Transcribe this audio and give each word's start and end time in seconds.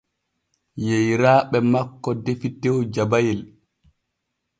Yeyraaɓe 0.85 1.57
makko 1.71 2.09
defi 2.23 2.49
tew 2.61 2.77
jabayel. 2.93 3.41